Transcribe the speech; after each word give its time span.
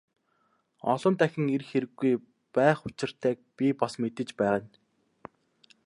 Олон 0.93 1.13
дахин 1.19 1.45
ирэх 1.55 1.69
хэрэггүй 1.71 2.13
байх 2.55 2.79
учиртайг 2.87 3.39
би 3.57 3.67
бас 3.79 3.93
мэдэж 4.01 4.29
байна. 4.41 4.67